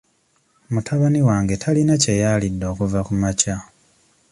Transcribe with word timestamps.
Mutabani 0.73 1.19
wange 1.27 1.55
talina 1.63 1.93
kye 2.01 2.13
yaalidde 2.21 2.65
okuva 2.73 2.99
kumakya. 3.07 3.55